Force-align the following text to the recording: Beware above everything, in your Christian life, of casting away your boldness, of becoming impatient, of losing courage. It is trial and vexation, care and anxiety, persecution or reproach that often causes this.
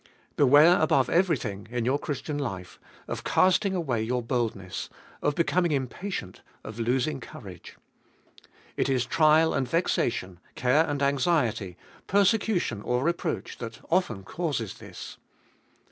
Beware 0.35 0.81
above 0.81 1.11
everything, 1.11 1.67
in 1.69 1.85
your 1.85 1.99
Christian 1.99 2.39
life, 2.39 2.79
of 3.07 3.23
casting 3.23 3.75
away 3.75 4.01
your 4.01 4.23
boldness, 4.23 4.89
of 5.21 5.35
becoming 5.35 5.71
impatient, 5.73 6.41
of 6.63 6.79
losing 6.79 7.19
courage. 7.19 7.77
It 8.75 8.89
is 8.89 9.05
trial 9.05 9.53
and 9.53 9.67
vexation, 9.69 10.39
care 10.55 10.87
and 10.87 11.03
anxiety, 11.03 11.77
persecution 12.07 12.81
or 12.81 13.03
reproach 13.03 13.59
that 13.59 13.79
often 13.91 14.23
causes 14.23 14.79
this. 14.79 15.19